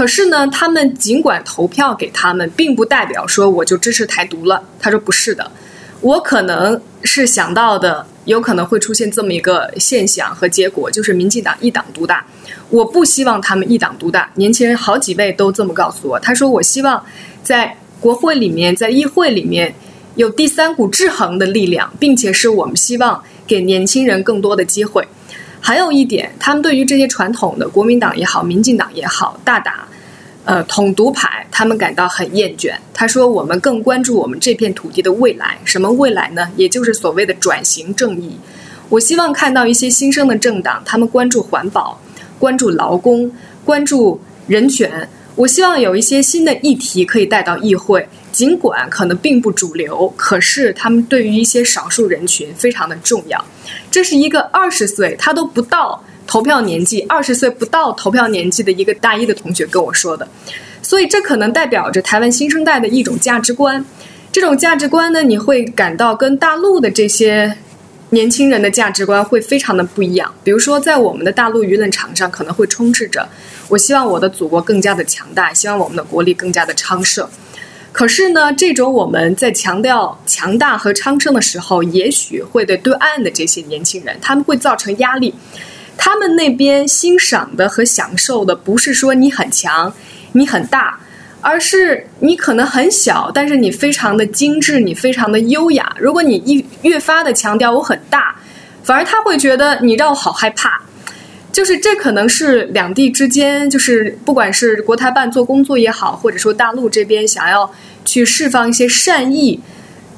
[0.00, 4.62] 可是呢，他们尽管投票给他们，并不代表说我就支持台独了。
[4.78, 5.52] 他说不是的。
[6.00, 12.24] 我可能是想到的，有可能会出现这么一个现象和结果，就是民进党一党独大。
[12.70, 14.30] 我不希望他们一党独大。
[14.36, 17.04] 年轻人好几位都这么告诉我，他说：“我希望
[17.42, 19.74] 在国会里面，在议会里面
[20.14, 25.06] 有第三股制衡的力量，并且是我们希望给年轻人更多的机会。”
[25.60, 29.86] 还有一点，他们对于这些传统的国民党也好，民进党也好，大打。
[30.46, 32.74] 呃，统独派他们感到很厌倦。
[32.94, 35.58] 他说：“我们更关注我们这片土地的未来。
[35.64, 36.48] 什么未来呢？
[36.56, 38.36] 也就是所谓的转型正义。
[38.88, 42.00] 我希望看到一些新生的政党，他们关注环保，
[42.38, 43.30] 关注劳工，
[43.66, 45.06] 关注人权。
[45.36, 53.44] 我希望有一些新的议题可以带到议会，尽管可能并不主流，可是他们对于一些少数人群非常的重要。
[53.90, 60.28] 这是一个二十岁，他都不到。”投票年纪二十岁不到，投票年纪的一个大一的同学跟我说的，
[60.80, 63.84] 所以这可能代表着台湾新生代的一种价值观。
[64.30, 67.56] 这种价值观呢，你会感到跟大陆的这些
[68.10, 70.32] 年轻人的价值观会非常的不一样。
[70.44, 73.28] 比如说，在我们的大陆舆论场上，可能会充斥着
[73.68, 77.28] “我希望我的祖国更加的强大，希望我们的国力更加的昌盛”。
[77.92, 85.34] 可是呢，这种我们在强调强大和昌盛的时候，也许会对对岸的这些年轻人，他们会造成压力。
[85.96, 89.92] 他们那边欣赏的和享受的不是说你很强，
[90.32, 90.98] 你很大，
[91.42, 95.94] 而是你可能很小，但是你非常的精致，你非常的优雅。
[95.98, 98.34] 如果你一越发的强调我很大，
[98.82, 100.80] 反而他会觉得你让我好害怕。
[101.52, 107.72] 就是这可能是两地之间，就是不管是国台办做工作也好，或者说大陆这边想要
[108.04, 109.60] 去释放一些善意。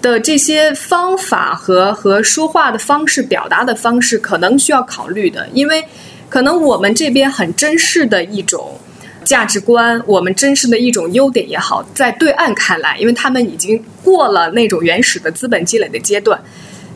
[0.03, 5.85] 的这些方法和和说话的方式、表达的方式，可能需要考虑的，因为
[6.29, 8.77] 可能我们这边很珍视的一种
[9.23, 16.43] 价值观，我们珍视的一种优点也好，在对岸看来，因为他们已经过了那种原始的资本积累的阶段，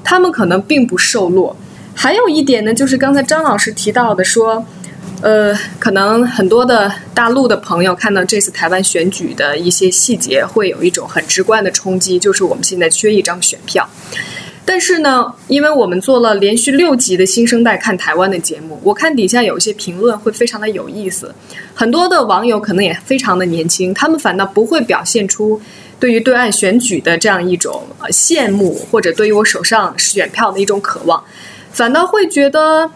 [0.03, 1.57] 他们可能并不受落。
[1.97, 4.65] 还有一点呢，就是刚才张老师提到的说。
[5.23, 13.89] 呃，可能很多的大陆的朋友看到这次台湾选举的一些细节，会有一种很直观的冲击，就是我们现在缺一张选票。
[14.63, 21.35] 但是呢，因为我们做了连续六集的新生代看台湾的节目，我看底下有一些评论会非常的有意思。
[21.75, 25.59] 很多的网友可能也非常的年轻，他们反倒不会表现出
[25.99, 31.25] 对于对岸选举的这样一种羡慕，或者对于我手上选票的一种渴望，
[31.77, 32.91] 反倒会觉得。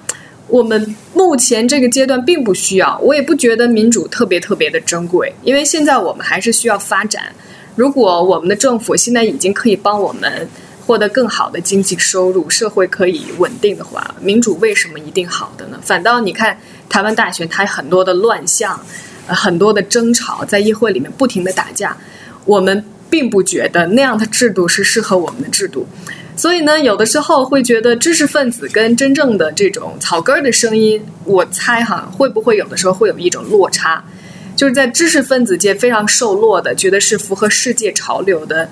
[0.48, 7.32] 我们目前这个阶段并不需要，我也不觉得民主特别特别的珍贵，因为现在我们还是需要发展。
[7.76, 10.48] 如果我们的政府现在已经可以帮我们
[10.84, 15.78] 获得更好的经济收入，社会可以稳定的话，民主为什么一定好的呢？
[15.82, 18.84] 反倒你看台湾大选，它很多的乱象，
[19.28, 21.96] 很多的争吵，在议会里面不停的打架，
[22.44, 25.86] 我们并不觉得那样的制度是适合我们的制度。
[26.40, 34.02] 所以呢，有的时候会觉得知识分子跟真正的这种草根儿的声音，我猜哈，会不会有的时候会有一种落差，
[34.56, 38.66] 就是在知识分子界非常受落的，觉得是符合世界潮流的，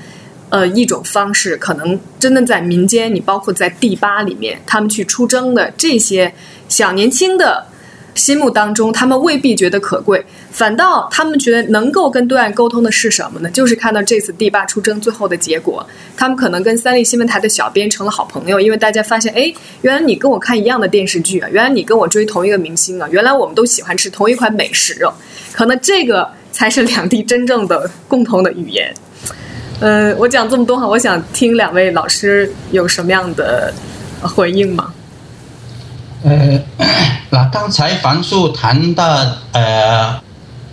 [0.49, 6.33] 呃，一种方式，可能真的在民间，你包括在第八里面，他们去出征的这些
[6.71, 7.67] 小年轻的。
[8.19, 13.49] 心目当中，他们未必觉得可贵，反倒他们觉得能够跟对岸沟通的是什么呢？
[13.51, 25.15] 就是看到这次第八出征最后的结果，他们可能跟三立新闻台的小编成了好朋友，因为大家发现，哎，原来你跟我看一样的电视剧啊，原来你跟我追同一个明星啊，原来我们都喜欢吃同一款美食哦，
[25.53, 28.93] 可能这个才是两地真正的共同的语言。
[29.81, 33.73] 呃，我讲这么多哈，我想听两位老师有什么样的
[34.21, 34.93] 回应吗？
[36.25, 36.61] 呃，
[37.31, 40.21] 那刚才樊叔谈的，呃，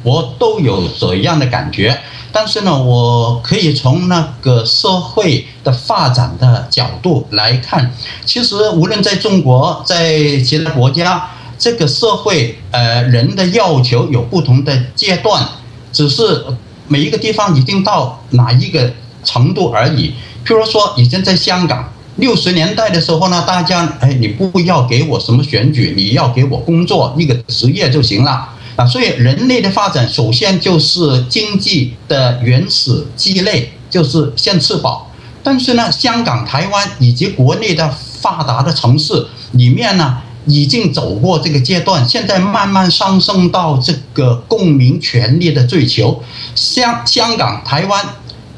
[0.03, 1.97] 我都有这样的感觉。
[2.31, 7.89] 但是呢，我可以从那个社会的发展的角度来看，
[8.25, 15.47] 其实无论在中国，在其他国家，这个社会呃人的要求有不同的阶段，
[15.93, 16.43] 只是
[16.89, 18.91] 每一个地方已经到哪一个
[19.23, 20.13] 程度而已。
[20.45, 28.49] 譬如说，已经在香港六十年代的时候呢，大家哎，你不要给我什么选举，你要给我工作一个职业就行了。
[28.78, 35.12] 啊，所以人类的发展首先就是经济的原始积累，就是先吃饱。
[35.43, 37.89] 但是呢，香港、台湾以及国内的
[38.21, 46.21] 发达的城市里面呢，已经走过这个阶段，现在慢慢上升到这个公民权利的追求。
[46.56, 48.04] 香香港、台湾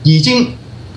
[0.04, 0.48] 已经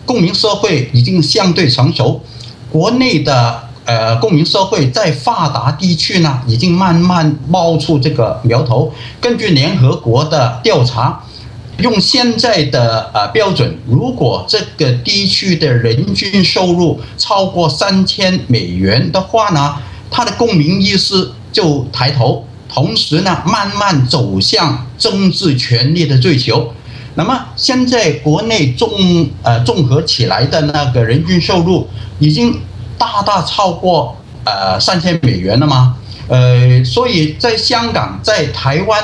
[0.06, 2.22] 公民社会已经相对成熟，
[2.70, 3.68] 国内的。
[3.86, 8.92] 呃，公民社会在发达地区呢，已经慢慢冒出这个苗头。
[9.20, 11.20] 根据联合国的调查，
[11.78, 19.74] 用现在的呃标准，如果这个地区的人均收入超过三千美元的话呢，
[20.08, 26.72] 他的公民意识就抬头，同时呢，慢慢走向政治权利的追求。
[27.20, 28.88] 那么现在国内综
[29.42, 31.86] 呃综合起来的那个人均收入
[32.18, 32.58] 已经。
[33.00, 35.96] 大大超过呃三千美元了吗？
[36.28, 39.02] 呃，所以在香港、在台湾，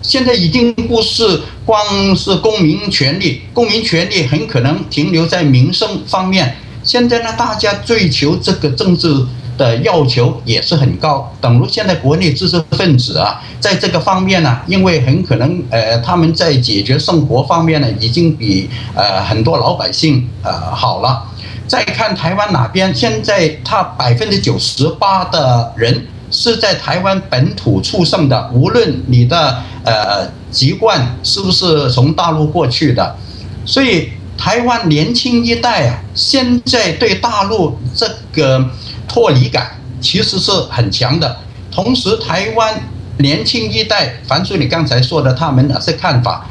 [0.00, 6.56] 现在已经不是光是公民权利，公民权利很可能停留在民生方面。
[6.84, 9.08] 现在呢，大家追求这个政治
[9.56, 11.32] 的要求也是很高。
[11.40, 21.24] 等如现在国内知识分子啊，在这个方面呢，因为很可能呃他们在解决生活方面呢，已经比呃很多老百姓呃好了。
[21.68, 33.16] 再看台湾哪边，现在他百分之九十八的人是在台湾本土出生的，无论你的呃籍贯是不是从大陆过去的，
[33.64, 38.68] 所以台湾年轻一代啊，现在对大陆这个
[39.08, 41.36] 脱离感其实是很强的。
[41.70, 42.82] 同时，台湾
[43.18, 46.46] 年轻一代，凡叔你刚才说的他们哪些看法？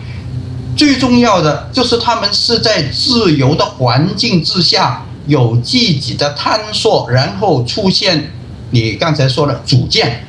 [0.76, 8.32] 最重要的就是他们是在自由的环境之下有自己的探索，然后出现
[8.72, 10.26] 你刚才说的主见。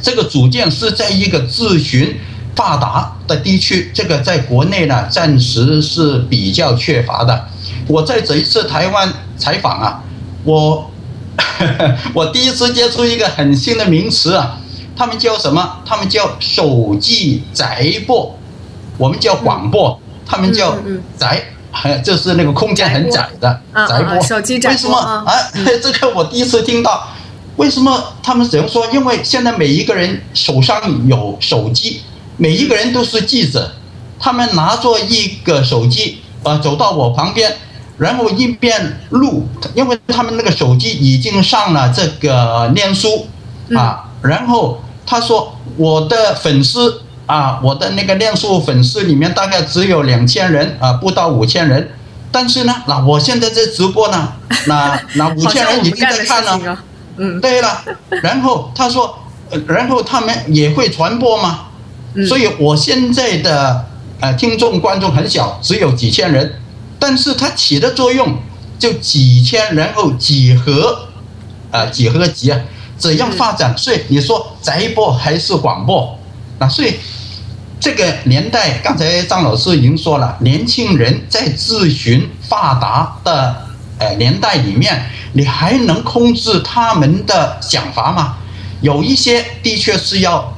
[0.00, 2.16] 这个主见是在一个咨询
[2.56, 7.48] 发达的地区，这个在国内呢暂时是比较缺乏的。
[7.86, 10.02] 我在这一次台湾采访啊，
[10.42, 10.90] 我
[12.14, 14.58] 我第一次接触一个很新的名词啊，
[14.96, 15.78] 他们叫什么？
[15.84, 18.38] 他们叫手机宅播。
[18.98, 20.76] 我们叫广播，他们叫
[21.18, 24.22] 宅，还就是那个空间很窄的宅播。
[24.22, 25.24] 手机宅为什么啊？
[25.82, 27.08] 这个我第一次听到。
[27.56, 28.86] 为什么他们只能说？
[28.92, 32.00] 因为现在每一个人手上有手机，
[32.38, 33.72] 每一个人都是记者。
[34.18, 37.54] 他们拿着一个手机，呃，走到我旁边，
[37.98, 43.26] 然后一边录，因为他们那个手机已经上了这个念书
[43.76, 44.04] 啊。
[44.22, 51.88] 然后他说：“我的粉丝。”啊，我的那个念书粉丝里面大概只有两千人啊，不到五千人。
[52.32, 54.32] 但是呢，那我现在在直播呢，
[54.66, 56.78] 那那五千人已经在看了。
[57.16, 57.80] 嗯，对了。
[58.22, 59.16] 然后他说，
[59.66, 61.60] 然后他们也会传播吗？
[62.28, 63.86] 所以我现在的
[64.20, 66.60] 呃听众观众很小，只有几千人，
[67.02, 68.38] 但是它起的作用
[68.78, 71.08] 就几千，然后几何
[71.72, 72.60] 啊几何级啊，
[72.96, 73.76] 怎样发展？
[73.76, 76.16] 所以你说宅播还是广播？
[76.60, 76.94] 那所以，
[77.80, 83.66] 这个年代，刚才张老师已经说了，年轻人在咨询发达的
[83.98, 88.36] 呃年代里面，你还能控制他们的想法吗？
[88.80, 90.54] 有一些的确是要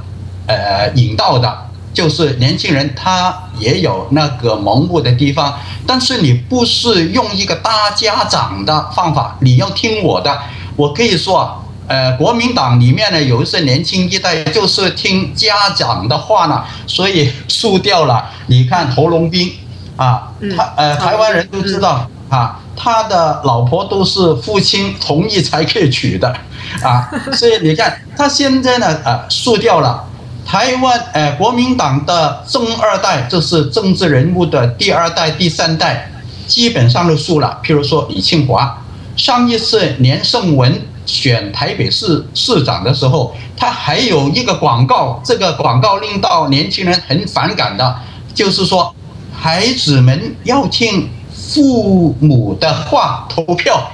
[0.47, 1.64] 呃引导的，
[1.95, 10.39] 就是年轻人他也有那个盲目的地方，但是你不是用一个大家长的方法，你要听我的，
[10.77, 11.57] 我可以说啊。
[11.87, 18.25] 呃，国民党里面呢，有一些年轻一代就是听家长的话呢，所以输掉了。
[18.47, 19.53] 你看 侯龙斌
[19.95, 26.35] 啊，他呃，台湾人都知道啊，他的老婆都是父亲同意才可以娶的
[26.83, 30.03] 啊，所以你看他现在呢，呃，输掉了。
[30.45, 36.11] 台湾呃，国民党的正二代，就是政治人物的第二代、第三代，
[36.47, 37.61] 基本上都输了。
[37.65, 38.83] 譬如说李庆华，
[39.17, 40.81] 上一次连胜文。
[41.07, 47.95] 选台北市市长的时候，他还有一个广告，这个广告令到年轻人很反感的，
[48.33, 48.95] 就是说，
[49.31, 53.87] 孩子们要听父母的话投票。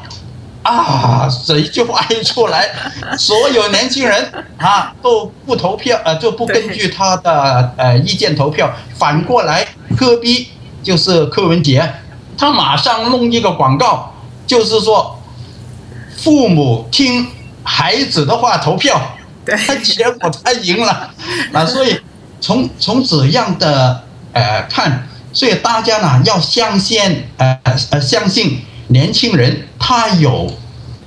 [0.63, 2.69] 啊，这一句话一出来，
[3.17, 8.71] 所有年轻人啊都不投票，呃，就不根据他的呃意见投票。
[8.95, 10.51] 反过来，科比
[10.83, 11.91] 就是柯文杰，
[12.37, 14.13] 他马上弄一个广告，
[14.47, 15.19] 就是说
[16.19, 17.27] 父母听
[17.65, 19.01] 孩子的话投票，
[19.47, 21.11] 他，结果他赢了。
[21.55, 21.99] 啊所以
[22.39, 24.05] 从从这样的
[24.35, 28.61] 呃看，所以大家呢要相信呃呃相信。
[28.91, 30.53] 年轻人他有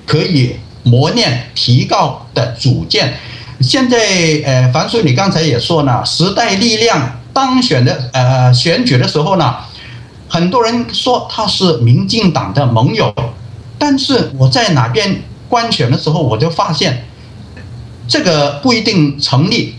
[0.05, 3.13] 可以磨练、提高的主见。
[3.61, 3.97] 现在，
[4.45, 9.55] 呃，樊叔，你刚才也说呢，时代力量当选的，呃，选举的时候呢，
[10.27, 13.13] 很多人说他是民进党的盟友，
[13.77, 17.05] 但是我在哪边观选的时候，我就发现
[18.07, 19.75] 这个不一定成立，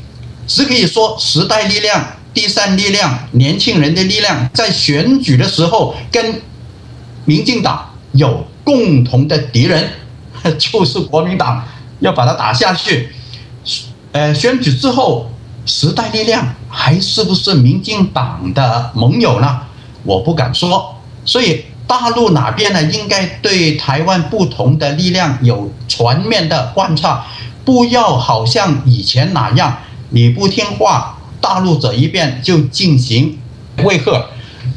[0.46, 2.02] 只可以说时代力量、
[2.32, 6.40] 第三力量、年轻人的力量在选举的时候跟
[7.24, 7.90] 民进党。
[8.14, 9.88] 有共同的敌人，
[10.58, 11.62] 就是国民党，
[12.00, 13.10] 要把它打下去。
[14.12, 15.28] 呃，选举之后，
[15.66, 19.60] 时代力量还是不是民进党的盟友呢？
[20.04, 20.94] 我不敢说。
[21.24, 27.26] 所以大陆哪边呢，应该对台湾不同的力量有全面的观察，
[27.64, 29.76] 不要好像以前那样，
[30.10, 33.36] 你不听话，大陆这一边就进行
[33.82, 34.26] 威吓。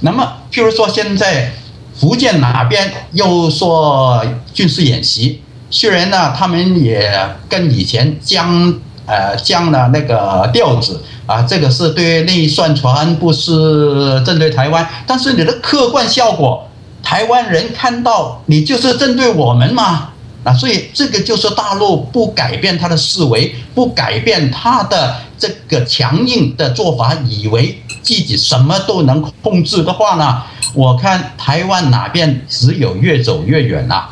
[0.01, 1.53] 那么，譬如说现在。
[1.99, 4.23] 福建哪边又说
[4.53, 5.41] 军事演习？
[5.69, 7.11] 虽然呢，他们也
[7.49, 8.73] 跟以前将
[9.05, 14.87] 呃将了那个调子啊，这个是对内宣传，不是针对台湾。
[15.05, 16.69] 但是你的客观效果，
[17.03, 20.09] 台湾人看到你就是针对我们嘛？
[20.43, 30.43] 啊，所以这个就是大陆不改变他的思维，不改变他的这个强硬的做法，以为自己什么都能控制的话呢？
[30.73, 34.09] 我看台湾哪边只有越走越远了。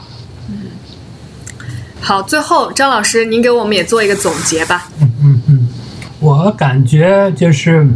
[0.49, 0.63] 嗯，
[2.01, 4.89] 好，最后张老师，您给我们也做一个总结吧。
[4.99, 5.67] 嗯嗯嗯，
[6.19, 7.87] 我感觉就是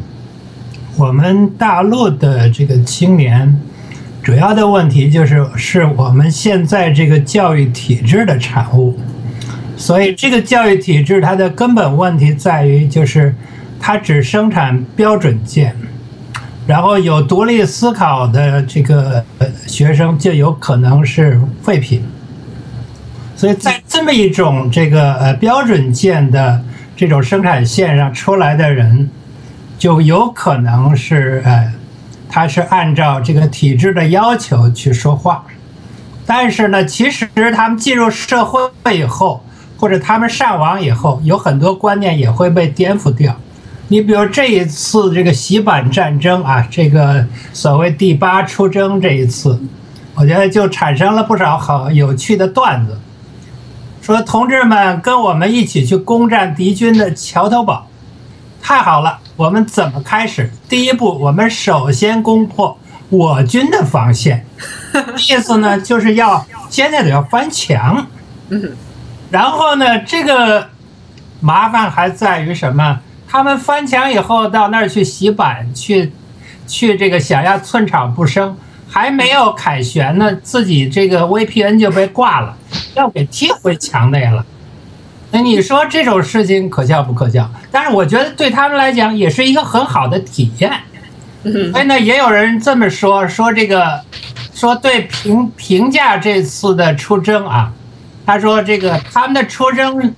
[0.97, 3.59] 我们大陆的这个青年，
[4.29, 8.95] 主要的问题就是是我们现在这个教育体制的产物。
[9.75, 13.33] 所以这个教育体制它的根本问题在于，就是
[13.79, 15.75] 它只生产标准件。
[16.67, 19.25] 然后有独立思考的这个
[19.65, 22.03] 学生就有可能是废品，
[23.35, 26.63] 所以在这么一种这个呃标准件的
[26.95, 29.09] 这种生产线上出来的人，
[29.79, 31.73] 就有可能是呃，
[32.29, 35.43] 他是按照这个体制的要求去说话，
[36.25, 39.43] 但是呢，其实他们进入社会以后，
[39.77, 43.35] 或者他们上网以后，有很多观念也会被颠覆掉。
[43.87, 49.59] 你比如这一次这个洗版战争啊，这个所谓第八出征这一次，
[50.13, 52.99] 我觉得就产生了不少好有趣的段子，
[54.01, 57.87] 说同志们跟我们一起去攻占敌军的桥头堡，
[58.61, 60.51] 太好了，我们怎么开始？
[60.67, 62.77] 第一步，我们首先攻破
[63.07, 64.45] 我军的防线，
[65.15, 68.05] 意思呢就是要现在得要翻墙，
[68.49, 68.75] 嗯，
[69.31, 70.67] 然后呢，这个
[71.39, 72.99] 麻烦还在于什么？
[73.29, 76.11] 他们翻墙以后到那儿去洗板，去，
[76.67, 78.57] 去这个想要寸草不生，
[78.89, 82.57] 还没有凯旋呢，自己这个 VPN 就被挂了，
[82.93, 84.45] 要给踢回墙内了。
[85.31, 87.49] 那你说这种事情可笑不可笑？
[87.71, 90.71] 但是我觉得对他们来讲也是一个很好的体验。
[91.43, 94.01] 所以呢，也有人这么说，说这个，
[94.53, 97.71] 说对评评价这次的出征啊，
[98.25, 100.13] 他说这个他们的出征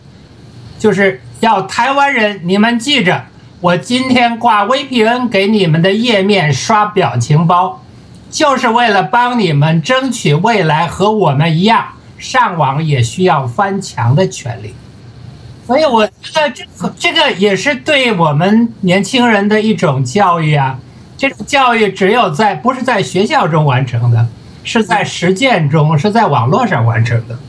[0.77, 1.21] 就是。
[1.41, 3.25] 要台湾人，你们记着，
[3.61, 7.81] 我今天挂 VPN 给你们的页面刷表情包，
[8.29, 11.83] 就是为了帮你们争取未来和我们一样
[12.19, 14.75] 上网也需要翻墙的权利。
[15.71, 20.77] 所以我觉得这个这个也是对我们年轻人的一种教育啊。
[21.17, 24.27] 这种教育只有在不是在学校中完成的，
[24.65, 27.39] 是在实践中，是在网络上完成的。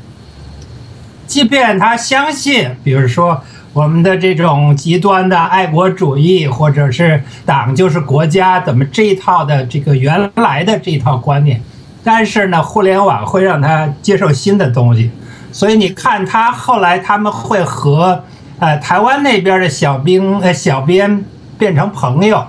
[1.27, 3.43] 即便他相信，比如说。
[3.75, 11.59] 我们的这种极端的爱国主义，或者是党就是国家，怎么这一套的这个原来的这一套观念，
[12.05, 15.11] 但是呢，互联网会让他接受新的东西，
[15.53, 18.25] 所以你看他后来他们会和
[18.59, 21.25] 呃台湾那边的小兵呃小编
[21.59, 22.45] 变成朋友，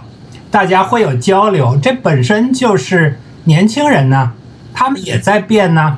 [0.49, 4.31] 大家会有交流，这本身就是年轻人呢，
[4.73, 5.97] 他们也在变呢，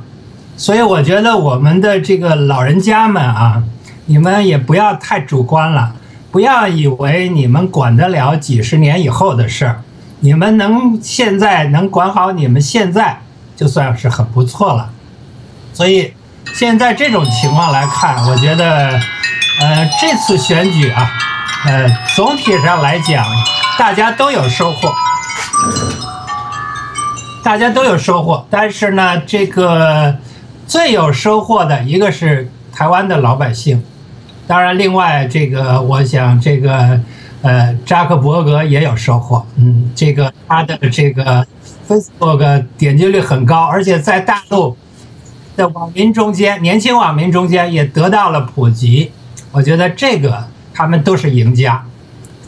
[0.58, 3.64] 所以我觉得我们的这个老人家们啊。
[4.08, 5.95] 你们也不要太主观了，
[6.30, 9.82] 不要以为你们管得了几十年以后的事儿，
[10.20, 13.20] 你们能现在能管好你们现在，
[13.56, 14.91] 就算是很不错了。
[15.74, 16.14] 所以
[16.54, 19.00] 现在这种情况来看，我觉得，
[19.62, 21.10] 呃，这次选举啊，
[21.66, 23.26] 呃，总体上来讲，
[23.78, 24.93] 大家都有收获，
[27.43, 28.46] 大家都有收获。
[28.50, 30.16] 但是呢，这个
[30.68, 33.84] 最有收获的一个是台湾的老百姓，
[34.48, 37.00] 当然，另外这个我想这个。
[37.41, 41.46] 呃，扎克伯格也有收获，嗯，这个他的这个
[41.88, 44.76] Facebook 点击率很高，而且在大陆
[45.56, 49.12] 的网民中间，年轻网民中间也得到了普及。
[49.51, 51.84] 我觉得这个他们都是赢家，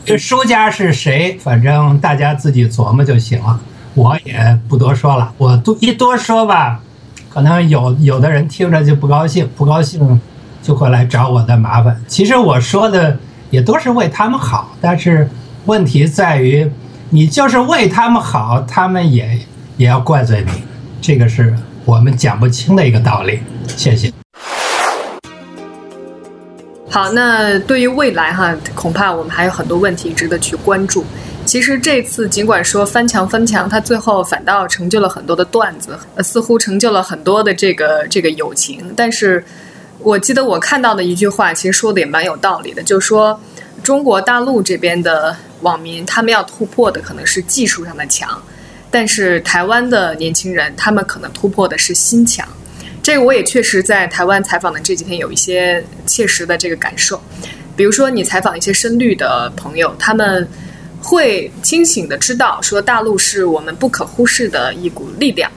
[0.04, 1.38] 这输家是谁？
[1.40, 3.58] 反正大家自己琢磨就行了，
[3.94, 5.32] 我也不多说了。
[5.38, 6.80] 我多一多说吧，
[7.28, 10.20] 可能有有的人听着就不高兴，不高兴
[10.62, 12.00] 就会来找我的麻烦。
[12.06, 13.18] 其实我说的。
[13.50, 15.26] 也都是为他们好，但是
[15.64, 16.70] 问题在于，
[17.08, 19.38] 你就是为他们好，他们也
[19.78, 20.52] 也要怪罪你，
[21.00, 21.56] 这个是
[21.88, 23.40] 我们讲不清的一个道理。
[23.66, 24.12] 谢谢。
[26.90, 31.02] 好，那对于未来哈，恐怕我们还有很多问题值得去关注。
[31.46, 39.42] 其实这次尽管说翻墙翻墙，他最后反倒成就了很多的段子，似乎成就了很多的这个这个友情，但是。
[40.00, 43.38] 我记得我看到的一句话，其实说的也蛮有道理的，就是说
[43.82, 48.40] 中国大陆这边的网民，他们要突破的可能是技术上的墙，
[48.90, 52.46] 但是台湾的年轻人，他们可能突破的是心墙。
[53.02, 57.20] 这个我也确实在台湾采访的这几天有一些切实的这个感受。
[57.76, 60.46] 比如说，你采访一些深绿的朋友，他们
[61.00, 65.50] 会清醒的知道，说大陆是我们不可忽视的一股力量。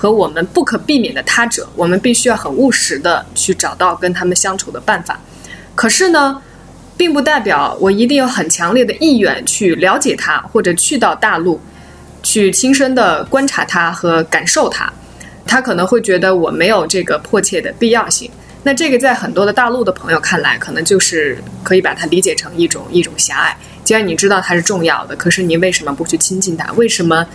[0.00, 5.18] 和我们不可避免的他者，我们必须要很务实的去找到跟他们相处的办法。
[5.74, 6.40] 可是呢，
[6.96, 11.60] 并不代表我一定有很强烈的意愿去了解他，或者去到大陆
[12.22, 14.92] 去亲身的观察它和感受它。
[15.46, 18.30] 他可能会觉得我没有这个迫切的必要性。
[18.62, 23.56] 那这个在很多的大陆的朋友看来，可能就是可以把它理解成一种一种狭隘。
[23.82, 26.70] 既然你知道它是重要的，可是你为什么不去亲近它？
[26.72, 27.26] 为什么？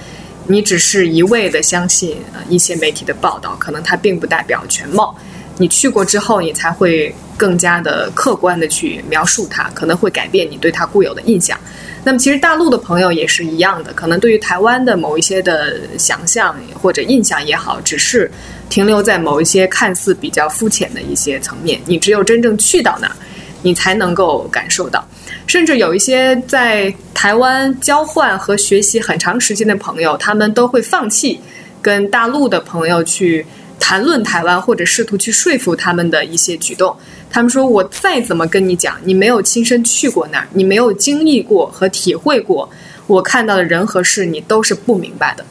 [0.45, 5.15] 你只是一味的相信呃一些媒体的报道，可能它并不代表全貌。
[5.57, 11.57] 你去过之后，你才会更加的客观的去描述它，可能会改变你对它固有的印象。
[12.05, 18.29] 那么，其实大陆的朋友也是一样的，可能对于台湾的某一些的想象或者印象也好，只是
[18.69, 21.79] 停留在某一些看似比较肤浅的一些层面。
[21.85, 23.15] 你只有真正去到那儿，
[23.61, 25.07] 你才能够感受到。
[25.47, 31.39] 甚至有一些在台湾交换和学习很长时间的朋友，他们都会放弃
[31.81, 33.45] 跟大陆的朋友去
[33.79, 36.95] 谈论台湾，或者试图去说服他们的一些举动。
[37.33, 42.69] 他们说：“我再怎么跟你讲，你没有亲身去过那儿，你没有经历过和体会过
[43.07, 45.43] 我看到的人和事，你都是不明白的。”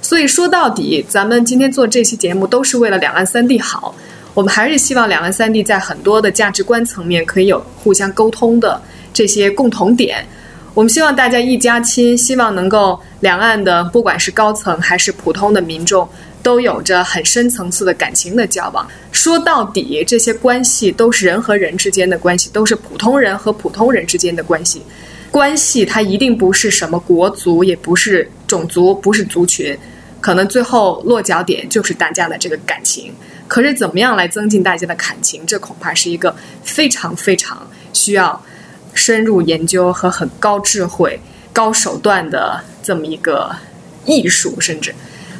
[0.00, 3.94] 所以说到底，咱们今天做这期节目都是为了两岸三地好。
[4.32, 8.80] 我们还是希望两岸三地在很多的价值观层面可以有互相沟通的。
[9.12, 10.26] 这些共同点，
[10.72, 16.08] 我们希望大家一家亲，希望能够两岸的不管是高层还是普通的民众，
[16.42, 18.86] 都有着很深层次的感情的交往。
[19.26, 24.80] 说到底，这些关系都是人和人之间的关系，都是普通人和普通人之间的关系。
[25.32, 29.76] 关系它一定不是什么国族，也不是种族，不是族群，
[30.20, 33.12] 可能最后落脚点就是大家的这个感情。
[33.48, 38.40] 可是怎么样来增进大家的感情，这恐怕是一个非常非常需要。
[38.94, 41.18] 深入研究和很高智慧、
[41.52, 43.50] 高手段的这么一个
[44.04, 44.94] 艺术，甚至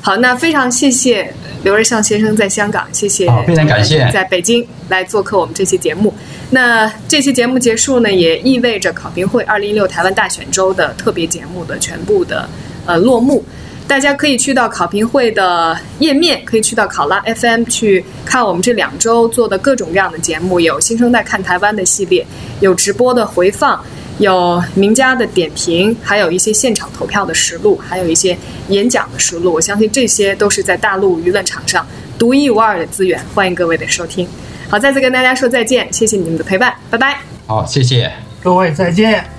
[0.07, 1.35] 好，那非常谢谢
[1.65, 6.15] 刘日向先生在香港，谢谢，非常感谢在北京来做客我们这期节目。
[6.51, 12.49] 那这期节目结束呢，也意味着考评会二零一六台湾大选周的特别节目的全部的
[12.87, 13.45] 呃落幕。
[13.89, 22.25] 大家可以去到考评会的页面，可以去到考拉 FM 去看我们这两周做的各种各样的节目，有新生代看台湾的系列，
[22.61, 23.85] 有直播的回放，
[24.19, 28.37] 有名家的点评，还有一些现场投票的实录，还有一些
[28.69, 29.53] 演讲的实录。
[29.53, 31.87] 我相信这些都是在大陆舆论场上
[32.19, 34.27] 独一无二的资源，欢迎各位的收听。
[34.69, 37.21] 好，再次跟大家说再见，谢谢你们的陪伴，拜拜。
[37.47, 38.11] 好，谢谢
[38.43, 39.36] 各位，再见。